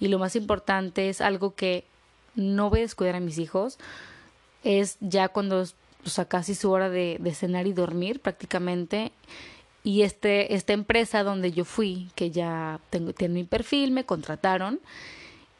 y 0.00 0.08
lo 0.08 0.18
más 0.18 0.36
importante 0.36 1.08
es 1.08 1.20
algo 1.20 1.54
que 1.54 1.84
no 2.36 2.70
voy 2.70 2.80
a 2.80 2.82
descuidar 2.82 3.16
a 3.16 3.20
mis 3.20 3.38
hijos, 3.38 3.78
es 4.62 4.96
ya 5.00 5.28
cuando, 5.28 5.62
o 5.62 6.08
sea, 6.08 6.26
casi 6.26 6.54
su 6.54 6.70
hora 6.70 6.88
de, 6.88 7.18
cenar 7.34 7.66
y 7.66 7.72
dormir 7.72 8.20
prácticamente. 8.20 9.12
Y 9.82 10.02
este, 10.02 10.54
esta 10.54 10.72
empresa 10.72 11.22
donde 11.22 11.52
yo 11.52 11.64
fui, 11.64 12.10
que 12.14 12.30
ya 12.30 12.80
tengo, 12.90 13.12
tiene 13.12 13.34
mi 13.34 13.44
perfil, 13.44 13.92
me 13.92 14.04
contrataron, 14.04 14.80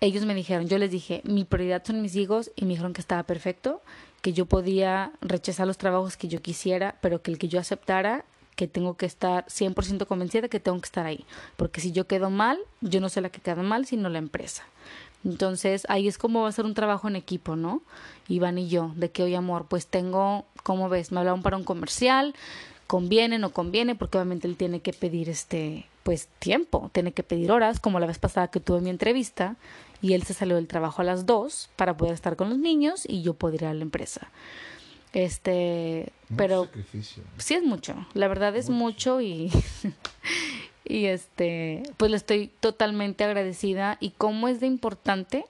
ellos 0.01 0.27
me 0.27 0.35
dijeron, 0.35 0.69
yo 0.69 0.79
les 0.79 0.91
dije, 0.91 1.23
mi 1.25 1.45
prioridad 1.45 1.85
son 1.85 2.03
mis 2.03 2.17
hijos 2.17 2.51
y 2.57 2.65
me 2.65 2.71
dijeron 2.71 2.93
que 2.93 3.01
estaba 3.01 3.23
perfecto 3.23 3.81
que 4.27 4.33
yo 4.33 4.47
podía 4.47 5.13
rechazar 5.21 5.69
los 5.69 5.79
trabajos 5.79 6.17
que 6.17 6.27
yo 6.27 6.43
quisiera, 6.43 6.97
pero 7.01 7.23
que 7.23 7.31
el 7.31 7.39
que 7.39 7.47
yo 7.47 7.61
aceptara, 7.61 8.25
que 8.57 8.67
tengo 8.67 8.97
que 8.97 9.07
estar 9.07 9.47
100% 9.47 10.07
convencida 10.07 10.49
que 10.49 10.59
tengo 10.59 10.81
que 10.81 10.87
estar 10.87 11.07
ahí. 11.07 11.25
Porque 11.57 11.81
si 11.81 11.93
yo 11.93 12.09
quedo 12.09 12.29
mal, 12.29 12.59
yo 12.81 13.01
no 13.01 13.09
sé 13.09 13.21
la 13.21 13.29
que 13.29 13.41
queda 13.41 13.63
mal, 13.63 13.87
sino 13.87 14.09
la 14.09 14.19
empresa. 14.19 14.65
Entonces 15.27 15.85
ahí 15.89 16.07
es 16.07 16.19
como 16.19 16.43
va 16.43 16.49
a 16.49 16.53
ser 16.53 16.65
un 16.65 16.75
trabajo 16.75 17.09
en 17.09 17.17
equipo, 17.17 17.57
¿no? 17.57 17.83
Iván 18.29 18.59
y 18.59 18.69
yo, 18.69 18.93
de 18.95 19.11
que 19.11 19.25
hoy 19.25 19.35
amor, 19.35 19.67
pues 19.69 19.89
tengo, 19.89 20.47
¿cómo 20.63 20.89
ves? 20.89 21.11
Me 21.11 21.19
hablaron 21.19 21.43
para 21.43 21.57
un 21.57 21.65
comercial, 21.65 22.35
conviene, 22.87 23.39
no 23.39 23.51
conviene, 23.51 23.97
porque 23.97 24.19
obviamente 24.19 24.47
él 24.47 24.57
tiene 24.57 24.81
que 24.81 24.93
pedir 24.93 25.29
este, 25.29 25.87
pues 26.05 26.29
tiempo, 26.39 26.91
tiene 26.93 27.11
que 27.11 27.25
pedir 27.25 27.51
horas, 27.51 27.81
como 27.81 27.99
la 27.99 28.07
vez 28.07 28.21
pasada 28.21 28.49
que 28.49 28.61
tuve 28.61 28.81
mi 28.81 28.91
entrevista, 28.91 29.57
y 30.01 30.13
él 30.13 30.23
se 30.23 30.33
salió 30.33 30.55
del 30.55 30.69
trabajo 30.69 31.03
a 31.03 31.05
las 31.05 31.27
2 31.27 31.71
para 31.75 31.97
poder 31.97 32.15
estar 32.15 32.37
con 32.37 32.49
los 32.49 32.59
niños 32.59 33.05
y 33.09 33.23
yo 33.23 33.35
poder 33.35 33.63
ir 33.63 33.69
a 33.69 33.75
la 33.75 33.83
empresa. 33.83 34.29
Este, 35.13 36.13
pero 36.37 36.67
sacrificio. 36.67 37.25
sí 37.39 37.55
es 37.55 37.65
mucho, 37.65 38.07
la 38.15 38.29
verdad 38.29 38.55
es 38.55 38.71
mucho, 38.71 39.21
y 39.21 39.51
y 40.89 41.07
este, 41.07 41.83
pues 41.97 42.11
le 42.11 42.17
estoy 42.17 42.49
totalmente 42.61 43.25
agradecida 43.25 43.97
y 44.01 44.11
cómo 44.11 44.49
es 44.49 44.61
de 44.61 44.67
importante 44.67 45.45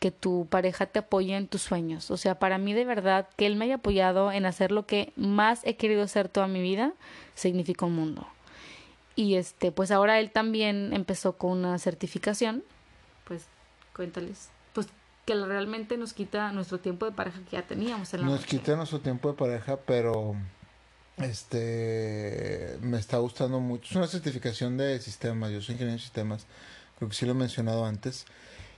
que 0.00 0.10
tu 0.10 0.46
pareja 0.50 0.86
te 0.86 0.98
apoye 0.98 1.36
en 1.36 1.48
tus 1.48 1.62
sueños. 1.62 2.10
O 2.10 2.16
sea, 2.16 2.38
para 2.38 2.58
mí 2.58 2.74
de 2.74 2.84
verdad 2.84 3.28
que 3.36 3.46
él 3.46 3.56
me 3.56 3.64
haya 3.64 3.76
apoyado 3.76 4.30
en 4.32 4.44
hacer 4.44 4.72
lo 4.72 4.84
que 4.84 5.12
más 5.16 5.60
he 5.64 5.76
querido 5.76 6.02
hacer 6.02 6.28
toda 6.28 6.48
mi 6.48 6.60
vida 6.60 6.92
significa 7.34 7.86
un 7.86 7.94
mundo. 7.94 8.26
Y 9.14 9.36
este, 9.36 9.72
pues 9.72 9.90
ahora 9.90 10.20
él 10.20 10.30
también 10.30 10.92
empezó 10.92 11.38
con 11.38 11.52
una 11.52 11.78
certificación. 11.78 12.62
Pues 13.24 13.46
cuéntales. 13.94 14.50
Pues 14.74 14.88
que 15.24 15.34
realmente 15.34 15.96
nos 15.96 16.12
quita 16.12 16.52
nuestro 16.52 16.78
tiempo 16.78 17.06
de 17.06 17.12
pareja 17.12 17.40
que 17.48 17.56
ya 17.56 17.62
teníamos 17.62 18.12
en 18.12 18.20
la 18.20 18.26
Nos 18.26 18.40
noche. 18.40 18.58
quita 18.58 18.76
nuestro 18.76 19.00
tiempo 19.00 19.28
de 19.30 19.34
pareja, 19.34 19.78
pero 19.86 20.36
este 21.18 22.78
me 22.82 22.98
está 22.98 23.18
gustando 23.18 23.60
mucho. 23.60 23.88
Es 23.90 23.96
una 23.96 24.06
certificación 24.06 24.76
de 24.76 25.00
sistemas. 25.00 25.50
Yo 25.50 25.62
soy 25.62 25.74
ingeniero 25.74 25.96
de 25.96 26.02
sistemas. 26.02 26.46
Creo 26.98 27.08
que 27.08 27.16
sí 27.16 27.26
lo 27.26 27.32
he 27.32 27.34
mencionado 27.34 27.84
antes. 27.84 28.26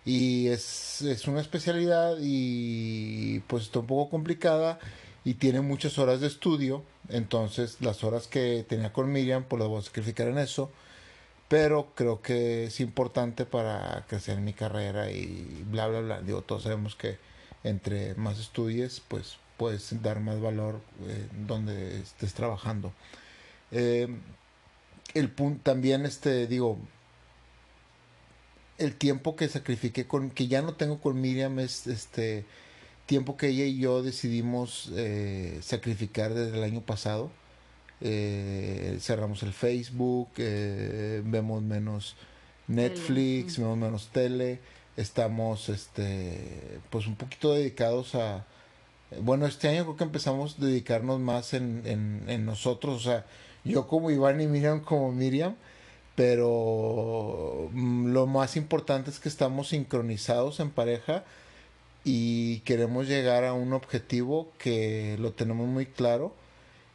Y 0.05 0.49
es, 0.49 1.03
es 1.03 1.27
una 1.27 1.41
especialidad 1.41 2.17
y 2.21 3.41
pues 3.41 3.65
está 3.65 3.81
un 3.81 3.87
poco 3.87 4.11
complicada 4.11 4.79
y 5.25 5.35
tiene 5.35 5.61
muchas 5.61 5.99
horas 5.99 6.21
de 6.21 6.29
estudio. 6.29 6.85
Entonces 7.09 7.81
las 7.81 8.05
horas 8.05 8.27
que 8.29 8.65
tenía 8.69 8.93
con 8.93 9.13
Miriam 9.13 9.45
pues 9.45 9.61
las 9.61 9.69
voy 9.69 9.81
a 9.81 9.83
sacrificar 9.83 10.29
en 10.29 10.39
eso. 10.39 10.71
Pero 11.49 11.93
creo 11.95 12.21
que 12.23 12.65
es 12.65 12.81
importante 12.81 13.47
para 13.47 14.05
crecer 14.07 14.39
en 14.39 14.45
mi 14.45 14.53
carrera 14.53 15.11
y 15.11 15.65
bla, 15.71 15.89
bla, 15.89 16.01
bla. 16.01 16.21
Digo, 16.23 16.43
todos 16.43 16.65
sabemos 16.65 16.95
que 16.95 17.19
entre 17.65 18.15
más 18.15 18.39
estudies 18.39 19.03
pues 19.09 19.39
puedes 19.59 20.01
dar 20.03 20.21
más 20.21 20.41
valor 20.41 20.81
eh, 21.07 21.27
donde 21.47 22.01
estés 22.01 22.33
trabajando. 22.33 22.93
Eh, 23.71 24.09
el 25.13 25.31
punto 25.31 25.61
también, 25.63 26.07
este, 26.07 26.47
digo, 26.47 26.79
el 28.79 28.95
tiempo 28.95 29.37
que 29.37 29.49
sacrifiqué 29.49 30.07
con, 30.07 30.31
que 30.31 30.47
ya 30.47 30.63
no 30.63 30.75
tengo 30.75 31.01
con 31.01 31.21
Miriam 31.21 31.59
es 31.59 31.87
este 31.87 32.47
tiempo 33.05 33.37
que 33.37 33.49
ella 33.49 33.65
y 33.65 33.79
yo 33.79 34.03
decidimos 34.03 34.91
eh, 34.95 35.59
sacrificar 35.63 36.33
desde 36.33 36.57
el 36.57 36.63
año 36.63 36.81
pasado. 36.81 37.31
Cerramos 38.01 39.43
el 39.43 39.53
Facebook, 39.53 40.29
vemos 40.37 41.63
menos 41.63 42.15
Netflix, 42.69 43.55
Tele. 43.57 43.67
vemos 43.67 43.79
menos 43.79 44.09
tele, 44.13 44.61
estamos 44.97 45.69
este 45.69 46.79
pues 46.91 47.09
un 47.09 47.17
poquito 47.17 47.55
dedicados 47.55 48.15
a 48.15 48.47
bueno, 49.23 49.47
este 49.47 49.69
año 49.69 49.85
creo 49.85 49.97
que 49.97 50.05
empezamos 50.05 50.57
a 50.59 50.67
dedicarnos 50.67 51.19
más 51.21 51.55
en, 51.55 51.83
en, 51.87 52.47
nosotros, 52.47 52.97
o 52.97 53.01
sea, 53.01 53.25
yo 53.65 53.87
como 53.87 54.11
Iván 54.11 54.41
y 54.41 54.47
Miriam 54.47 54.81
como 54.81 55.13
Miriam, 55.13 55.57
pero 56.15 57.71
mm, 57.73 58.09
lo 58.13 58.27
más 58.27 58.57
importante 58.57 59.11
es 59.11 59.19
que 59.19 59.29
estamos 59.29 59.69
sincronizados 59.69 60.61
en 60.61 60.71
pareja 60.71 61.25
y 62.05 62.61
queremos 62.61 63.09
llegar 63.09 63.45
a 63.45 63.55
un 63.55 63.73
objetivo 63.73 64.49
que 64.59 65.17
lo 65.19 65.33
tenemos 65.33 65.69
muy 65.69 65.87
claro 65.87 66.35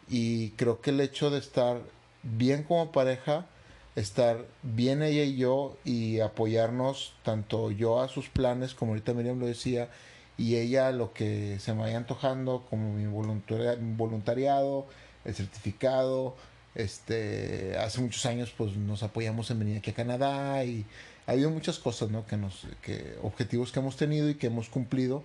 y 0.09 0.49
creo 0.51 0.81
que 0.81 0.91
el 0.91 1.01
hecho 1.01 1.29
de 1.29 1.39
estar 1.39 1.81
bien 2.23 2.63
como 2.63 2.91
pareja, 2.91 3.47
estar 3.95 4.45
bien 4.61 5.01
ella 5.03 5.23
y 5.23 5.37
yo 5.37 5.77
y 5.83 6.19
apoyarnos 6.19 7.13
tanto 7.23 7.71
yo 7.71 8.01
a 8.01 8.07
sus 8.07 8.29
planes 8.29 8.73
como 8.73 8.91
ahorita 8.91 9.13
Miriam 9.13 9.39
lo 9.39 9.47
decía 9.47 9.89
y 10.37 10.55
ella 10.55 10.91
lo 10.91 11.13
que 11.13 11.57
se 11.59 11.73
me 11.73 11.81
vaya 11.81 11.97
antojando 11.97 12.65
como 12.69 12.93
mi 12.93 13.05
voluntaria- 13.05 13.77
voluntariado, 13.79 14.85
el 15.25 15.35
certificado, 15.35 16.35
este, 16.75 17.77
hace 17.77 18.01
muchos 18.01 18.25
años 18.25 18.51
pues 18.57 18.75
nos 18.75 19.03
apoyamos 19.03 19.49
en 19.51 19.59
venir 19.59 19.77
aquí 19.77 19.91
a 19.91 19.93
Canadá 19.93 20.63
y 20.65 20.85
ha 21.27 21.31
habido 21.33 21.49
muchas 21.51 21.79
cosas, 21.79 22.09
¿no? 22.09 22.25
Que 22.25 22.35
nos, 22.35 22.65
que, 22.81 23.15
objetivos 23.21 23.71
que 23.71 23.79
hemos 23.79 23.95
tenido 23.95 24.29
y 24.29 24.35
que 24.35 24.47
hemos 24.47 24.69
cumplido. 24.69 25.23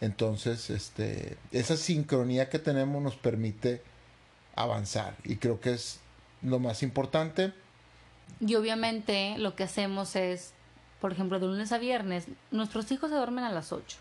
Entonces, 0.00 0.70
este, 0.70 1.36
esa 1.52 1.76
sincronía 1.76 2.48
que 2.48 2.58
tenemos 2.58 3.02
nos 3.02 3.16
permite 3.16 3.82
avanzar 4.56 5.16
y 5.24 5.36
creo 5.36 5.60
que 5.60 5.72
es 5.74 6.00
lo 6.42 6.58
más 6.58 6.82
importante. 6.82 7.52
Y 8.40 8.54
obviamente 8.54 9.36
lo 9.38 9.54
que 9.56 9.64
hacemos 9.64 10.16
es, 10.16 10.52
por 11.00 11.12
ejemplo, 11.12 11.38
de 11.40 11.46
lunes 11.46 11.72
a 11.72 11.78
viernes, 11.78 12.26
nuestros 12.50 12.90
hijos 12.92 13.10
se 13.10 13.16
duermen 13.16 13.44
a 13.44 13.52
las 13.52 13.72
8. 13.72 13.98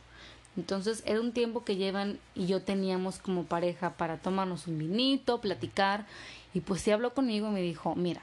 Entonces 0.56 1.02
era 1.06 1.20
un 1.20 1.32
tiempo 1.32 1.64
que 1.64 1.76
llevan 1.76 2.20
y 2.36 2.46
yo 2.46 2.62
teníamos 2.62 3.18
como 3.18 3.44
pareja 3.44 3.92
para 3.92 4.18
tomarnos 4.18 4.68
un 4.68 4.78
vinito, 4.78 5.42
platicar. 5.42 6.06
Y 6.54 6.62
pues 6.62 6.82
sí 6.82 6.92
habló 6.92 7.14
conmigo 7.14 7.48
y 7.50 7.52
me 7.52 7.62
dijo, 7.62 7.96
mira, 7.96 8.22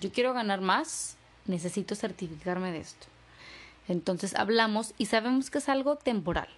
yo 0.00 0.12
quiero 0.12 0.32
ganar 0.32 0.60
más, 0.60 1.16
necesito 1.46 1.94
certificarme 1.94 2.70
de 2.70 2.78
esto. 2.78 3.06
Entonces 3.88 4.34
hablamos 4.34 4.94
y 4.98 5.06
sabemos 5.06 5.50
que 5.50 5.58
es 5.58 5.68
algo 5.68 5.96
temporal. 5.96 6.48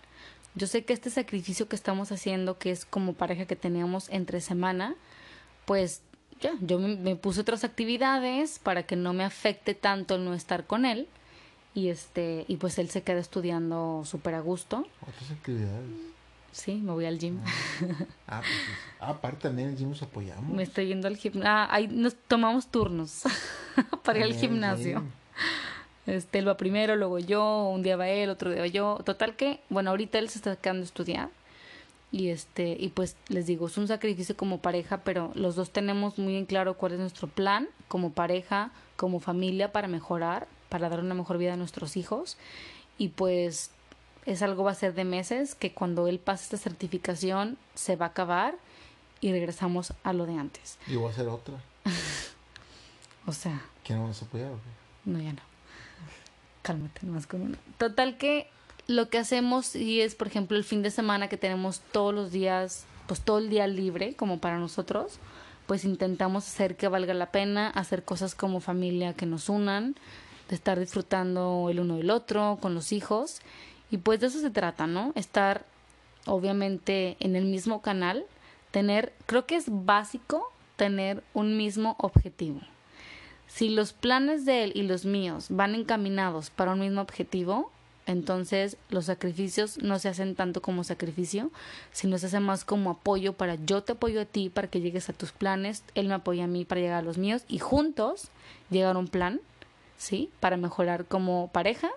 Yo 0.54 0.66
sé 0.66 0.85
que 0.85 0.92
este 0.92 1.11
sacrificio 1.11 1.68
que 1.68 1.76
estamos 1.76 2.12
haciendo, 2.12 2.58
que 2.58 2.70
es 2.70 2.85
como 2.85 3.14
pareja 3.14 3.46
que 3.46 3.56
teníamos 3.56 4.08
entre 4.11 4.40
semana, 4.40 4.94
pues 5.64 6.02
ya, 6.40 6.52
yo 6.61 6.78
me, 6.78 6.96
me 6.96 7.16
puse 7.16 7.40
otras 7.40 7.64
actividades 7.64 8.58
para 8.58 8.85
que 8.85 8.96
no 8.96 9.12
me 9.12 9.25
afecte 9.25 9.75
tanto 9.75 10.16
el 10.16 10.25
no 10.25 10.35
estar 10.35 10.66
con 10.66 10.85
él. 10.85 11.08
Y 11.76 11.90
este, 11.90 12.47
y 12.49 12.56
pues 12.56 12.78
él 12.78 12.88
se 12.88 13.02
queda 13.02 13.18
estudiando 13.18 14.02
súper 14.06 14.35
a 14.35 14.40
gusto. 14.40 14.87
Otras 15.02 15.30
actividades. 15.30 15.85
Sí, 16.50 16.76
me 16.76 16.92
voy 16.92 17.04
al 17.04 17.18
gym. 17.18 17.38
Ah, 18.26 18.40
pues, 18.40 18.50
sí. 18.50 18.73
Ah, 18.99 19.11
aparte 19.11 19.42
también 19.42 19.68
el 19.68 19.76
gym 19.76 19.90
nos 19.90 20.02
apoyamos. 20.02 20.56
Me 20.56 20.62
estoy 20.62 20.87
yendo 20.87 21.06
al 21.06 21.18
gimnasio. 21.18 21.50
Ah, 21.50 21.68
ahí 21.71 21.87
nos 21.87 22.14
tomamos 22.14 22.68
turnos 22.68 23.25
para 24.04 24.21
ir 24.21 24.25
al 24.25 24.30
También, 24.30 24.52
gimnasio. 24.52 25.02
Este, 26.06 26.38
él 26.38 26.49
va 26.49 26.56
primero, 26.56 26.97
luego 26.97 27.18
yo, 27.18 27.68
un 27.68 27.83
día 27.83 27.99
va 27.99 28.09
él, 28.09 28.30
otro 28.30 28.50
día 28.50 28.61
va 28.61 28.68
yo. 28.68 28.99
Total 29.04 29.37
que, 29.37 29.61
bueno, 29.68 29.90
ahorita 29.90 30.18
él 30.18 30.30
se 30.30 30.38
está 30.38 30.56
quedando 30.56 30.80
a 30.80 30.87
estudiar. 30.87 31.28
Y 32.11 32.28
este, 32.28 32.75
y 32.80 32.88
pues 32.88 33.16
les 33.28 33.45
digo, 33.45 33.66
es 33.66 33.76
un 33.76 33.87
sacrificio 33.87 34.35
como 34.35 34.62
pareja, 34.62 35.02
pero 35.04 35.30
los 35.35 35.56
dos 35.56 35.68
tenemos 35.73 36.16
muy 36.16 36.37
en 36.37 36.47
claro 36.47 36.78
cuál 36.78 36.92
es 36.92 37.00
nuestro 37.00 37.28
plan 37.28 37.68
como 37.88 38.12
pareja, 38.12 38.71
como 38.97 39.21
familia 39.21 39.73
para 39.73 39.88
mejorar, 39.88 40.49
para 40.68 40.88
dar 40.88 41.00
una 41.00 41.14
mejor 41.14 41.38
vida 41.38 41.54
a 41.54 41.56
nuestros 41.56 41.96
hijos. 41.96 42.37
Y 42.99 43.08
pues 43.08 43.70
es 44.25 44.42
algo 44.42 44.64
va 44.64 44.73
a 44.73 44.75
ser 44.75 44.94
de 44.94 45.04
meses 45.04 45.54
que 45.54 45.73
cuando 45.73 46.08
él 46.08 46.18
pase 46.18 46.44
esta 46.44 46.56
certificación 46.56 47.56
se 47.75 47.96
va 47.96 48.06
a 48.06 48.08
acabar 48.11 48.54
y 49.20 49.32
regresamos 49.32 49.92
a 50.02 50.12
lo 50.12 50.26
de 50.26 50.37
antes. 50.37 50.78
Y 50.87 50.96
voy 50.96 51.08
a 51.08 51.11
hacer 51.11 51.28
otra. 51.28 51.54
O 53.28 53.32
sea, 53.32 53.61
¿Quién 53.85 53.99
nos 53.99 54.11
vas 54.11 54.23
a 54.23 54.25
apoyar? 54.26 54.52
o 54.52 54.54
qué? 54.54 55.11
no, 55.11 55.20
ya 55.20 55.32
no. 55.32 55.40
Cálmate, 56.62 57.06
más 57.06 57.26
con 57.26 57.42
una. 57.42 57.58
Total 57.76 58.18
que 58.18 58.49
lo 58.87 59.08
que 59.11 59.18
hacemos 59.18 59.75
y 59.75 60.00
es, 60.00 60.14
por 60.14 60.28
ejemplo, 60.28 60.56
el 60.56 60.62
fin 60.64 60.82
de 60.82 60.92
semana 60.92 61.28
que 61.28 61.37
tenemos 61.37 61.80
todos 61.92 62.14
los 62.14 62.30
días, 62.30 62.85
pues 63.08 63.20
todo 63.20 63.38
el 63.38 63.49
día 63.50 63.66
libre, 63.66 64.14
como 64.14 64.38
para 64.38 64.58
nosotros, 64.58 65.18
pues 65.66 65.85
intentamos 65.85 66.46
hacer 66.46 66.76
que 66.76 66.87
valga 66.87 67.14
la 67.14 67.32
pena, 67.32 67.68
hacer 67.70 68.04
cosas 68.04 68.37
como 68.37 68.61
familia 68.61 69.14
que 69.14 69.26
nos 69.26 69.49
unan, 69.49 69.96
de 70.49 70.55
estar 70.55 70.79
disfrutando 70.79 71.69
el 71.71 71.81
uno 71.81 71.97
del 71.97 72.11
otro, 72.11 72.59
con 72.61 72.75
los 72.75 72.93
hijos. 72.93 73.41
Y 73.91 73.99
pues 73.99 74.21
de 74.21 74.26
eso 74.29 74.41
se 74.41 74.50
trata, 74.50 74.87
¿no? 74.87 75.12
Estar, 75.15 75.65
obviamente, 76.26 77.17
en 77.21 77.37
el 77.37 77.45
mismo 77.45 77.83
canal, 77.83 78.25
tener, 78.71 79.12
creo 79.26 79.47
que 79.47 79.57
es 79.57 79.67
básico 79.69 80.53
tener 80.76 81.23
un 81.35 81.57
mismo 81.57 81.97
objetivo. 81.99 82.61
Si 83.47 83.69
los 83.69 83.93
planes 83.93 84.45
de 84.45 84.65
él 84.65 84.73
y 84.75 84.83
los 84.83 85.05
míos 85.05 85.47
van 85.50 85.75
encaminados 85.75 86.50
para 86.50 86.73
un 86.73 86.81
mismo 86.81 87.00
objetivo, 87.00 87.71
entonces 88.07 88.76
los 88.88 89.07
sacrificios 89.07 89.83
no 89.83 89.99
se 89.99 90.09
hacen 90.09 90.35
tanto 90.35 90.62
como 90.62 90.85
sacrificio, 90.85 91.50
sino 91.93 92.19
se 92.19 92.26
hace 92.26 92.41
más 92.41 92.65
como 92.65 92.91
apoyo 92.91 93.33
para 93.33 93.57
yo 93.57 93.83
te 93.83 93.93
apoyo 93.93 94.21
a 94.21 94.25
ti 94.25 94.49
para 94.49 94.69
que 94.69 94.81
llegues 94.81 95.09
a 95.09 95.12
tus 95.12 95.33
planes, 95.33 95.85
él 95.95 96.09
me 96.09 96.15
apoya 96.15 96.45
a 96.45 96.49
mí 96.49 96.65
para 96.65 96.81
llegar 96.81 96.99
a 96.99 97.07
los 97.07 97.19
míos 97.19 97.45
y 97.49 97.59
juntos 97.59 98.29
llegar 98.71 98.97
a 98.97 98.99
un 98.99 99.09
plan, 99.09 99.41
¿sí? 99.99 100.31
Para 100.41 100.57
mejorar 100.57 101.07
como 101.07 101.49
pareja 101.53 101.91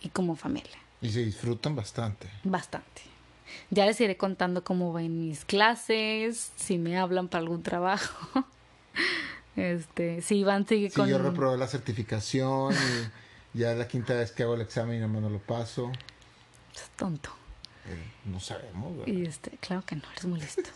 y 0.00 0.08
como 0.10 0.36
familia. 0.36 0.78
Y 1.00 1.10
se 1.10 1.24
disfrutan 1.24 1.74
bastante. 1.74 2.28
Bastante. 2.44 3.02
Ya 3.70 3.86
les 3.86 4.00
iré 4.00 4.16
contando 4.16 4.62
cómo 4.64 4.92
van 4.92 5.18
mis 5.18 5.44
clases, 5.44 6.52
si 6.56 6.78
me 6.78 6.98
hablan 6.98 7.28
para 7.28 7.42
algún 7.42 7.62
trabajo. 7.62 8.44
Este, 9.56 10.22
si 10.22 10.36
Iván 10.36 10.66
sigue 10.66 10.88
Sí, 10.90 10.96
con 10.96 11.08
yo 11.08 11.18
reprobé 11.18 11.58
la 11.58 11.66
certificación 11.66 12.72
y 12.72 13.58
ya 13.58 13.72
es 13.72 13.78
la 13.78 13.88
quinta 13.88 14.14
vez 14.14 14.30
que 14.30 14.44
hago 14.44 14.54
el 14.54 14.60
examen 14.60 14.96
y 14.96 14.98
nada 15.00 15.12
más 15.12 15.22
no 15.22 15.28
lo 15.28 15.38
paso. 15.40 15.90
Es 16.72 16.88
tonto. 16.96 17.30
Eh, 17.86 18.10
no 18.26 18.38
sabemos, 18.40 18.96
¿verdad? 18.96 19.12
Y 19.12 19.26
este, 19.26 19.50
claro 19.58 19.82
que 19.84 19.96
no, 19.96 20.04
eres 20.12 20.24
muy 20.24 20.40
listo. 20.40 20.62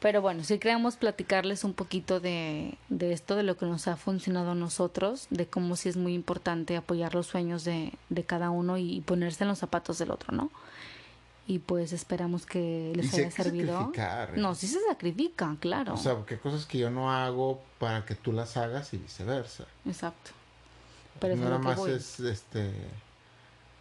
Pero 0.00 0.22
bueno, 0.22 0.44
sí 0.44 0.58
queremos 0.58 0.96
platicarles 0.96 1.64
un 1.64 1.74
poquito 1.74 2.20
de, 2.20 2.78
de 2.88 3.12
esto, 3.12 3.34
de 3.34 3.42
lo 3.42 3.56
que 3.56 3.66
nos 3.66 3.88
ha 3.88 3.96
funcionado 3.96 4.52
a 4.52 4.54
nosotros, 4.54 5.26
de 5.30 5.46
cómo 5.46 5.74
sí 5.74 5.88
es 5.88 5.96
muy 5.96 6.14
importante 6.14 6.76
apoyar 6.76 7.14
los 7.14 7.26
sueños 7.26 7.64
de, 7.64 7.92
de 8.08 8.24
cada 8.24 8.50
uno 8.50 8.78
y 8.78 9.00
ponerse 9.00 9.42
en 9.42 9.48
los 9.48 9.58
zapatos 9.58 9.98
del 9.98 10.12
otro, 10.12 10.32
¿no? 10.32 10.50
Y 11.48 11.60
pues 11.60 11.92
esperamos 11.92 12.44
que 12.44 12.92
les 12.94 13.12
Y 13.12 13.16
haya 13.16 13.30
que 13.30 13.42
servido. 13.42 13.90
¿eh? 13.96 14.28
No, 14.36 14.54
sí 14.54 14.66
se 14.68 14.80
sacrifica, 14.86 15.56
claro. 15.58 15.94
O 15.94 15.96
sea, 15.96 16.14
porque 16.14 16.34
hay 16.34 16.40
cosas 16.40 16.66
que 16.66 16.78
yo 16.78 16.90
no 16.90 17.10
hago 17.10 17.60
para 17.78 18.04
que 18.04 18.14
tú 18.14 18.32
las 18.32 18.56
hagas 18.56 18.92
y 18.92 18.98
viceversa. 18.98 19.64
Exacto. 19.86 20.30
Pero 21.18 21.34
no 21.36 21.44
nada 21.44 21.58
más 21.58 21.78
voy. 21.78 21.92
es 21.92 22.20
este 22.20 22.70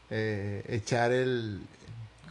eh, 0.09 0.63
echar 0.69 1.11
el 1.11 1.61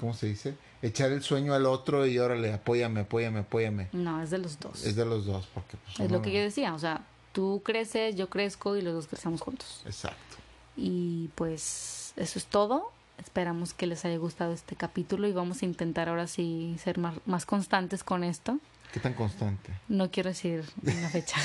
¿cómo 0.01 0.15
se 0.15 0.27
dice? 0.27 0.55
Echar 0.83 1.11
el 1.13 1.23
sueño 1.23 1.55
al 1.55 1.67
otro 1.67 2.07
y 2.07 2.19
órale, 2.19 2.53
apóyame, 2.53 3.01
apóyame, 3.01 3.41
apóyame. 3.41 3.89
No, 3.93 4.23
es 4.23 4.31
de 4.31 4.39
los 4.39 4.59
dos. 4.61 4.85
Es 4.85 4.95
de 4.97 5.05
los 5.05 5.25
dos, 5.27 5.47
porque 5.55 5.77
pues, 5.77 6.01
Es 6.01 6.11
lo 6.11 6.21
que 6.23 6.29
no- 6.31 6.35
yo 6.37 6.41
decía, 6.43 6.75
o 6.75 6.79
sea, 6.79 7.05
tú 7.33 7.63
creces, 7.65 8.15
yo 8.17 8.29
crezco 8.29 8.77
y 8.77 8.83
los 8.83 8.95
dos 8.95 9.07
crecemos 9.07 9.41
juntos. 9.41 9.83
Exacto. 9.87 10.37
Y 10.77 11.29
pues 11.35 12.13
eso 12.17 12.39
es 12.39 12.45
todo. 12.47 12.93
Esperamos 13.19 13.73
que 13.73 13.87
les 13.87 14.05
haya 14.05 14.19
gustado 14.19 14.53
este 14.53 14.77
capítulo 14.77 15.27
y 15.27 15.33
vamos 15.33 15.63
a 15.63 15.65
intentar 15.65 16.09
ahora 16.11 16.27
sí 16.27 16.77
ser 16.83 16.99
más, 16.99 17.15
más 17.25 17.47
constantes 17.47 18.05
con 18.05 18.23
esto. 18.25 18.59
¿Qué 18.93 19.01
tan 19.01 19.15
constante? 19.15 19.73
No 19.89 20.11
quiero 20.11 20.29
decir 20.29 20.65
una 20.83 21.09
fecha 21.09 21.37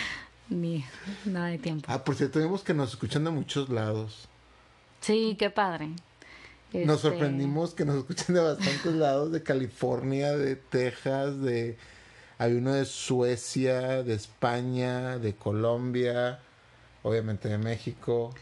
ni 0.48 0.84
nada 1.26 1.46
de 1.48 1.58
tiempo. 1.58 1.86
Ah, 1.92 2.02
por 2.02 2.14
cierto, 2.16 2.38
vimos 2.38 2.62
que 2.62 2.72
nos 2.74 2.90
escuchan 2.90 3.24
de 3.24 3.30
muchos 3.30 3.68
lados. 3.68 4.28
Sí, 5.00 5.36
qué 5.38 5.50
padre. 5.50 5.90
Nos 6.72 6.96
Este, 6.96 7.08
sorprendimos 7.08 7.74
que 7.74 7.84
nos 7.84 7.96
escuchan 7.96 8.34
de 8.34 8.40
bastantes 8.40 8.94
lados, 8.94 9.32
de 9.32 9.42
California, 9.42 10.36
de 10.36 10.56
Texas, 10.56 11.40
de... 11.40 11.76
Hay 12.38 12.54
uno 12.54 12.72
de 12.72 12.86
Suecia, 12.86 14.02
de 14.02 14.14
España, 14.14 15.18
de 15.18 15.34
Colombia, 15.34 16.40
obviamente 17.02 17.48
de 17.48 17.58
México. 17.58 18.32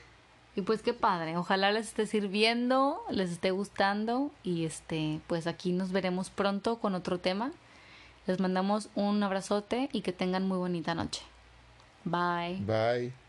Y 0.55 0.63
pues 0.63 0.83
qué 0.83 0.93
padre. 0.93 1.37
Ojalá 1.37 1.73
les 1.73 1.89
esté 1.89 2.07
sirviendo, 2.07 3.01
les 3.11 3.31
esté 3.31 3.51
gustando 3.51 4.31
y 4.43 4.65
este, 4.65 5.21
pues 5.27 5.47
aquí 5.47 5.73
nos 5.73 5.91
veremos 5.93 6.31
pronto 6.31 6.79
con 6.79 6.95
otro 6.95 7.19
tema. 7.19 7.53
Les 8.27 8.41
mandamos 8.41 8.89
un 8.95 9.23
abrazote 9.23 9.89
y 9.93 10.03
que 10.03 10.13
tengan 10.13 10.47
muy 10.47 10.59
bonita 10.59 10.95
noche. 10.95 11.23
Bye. 12.05 12.59
Bye. 12.67 13.28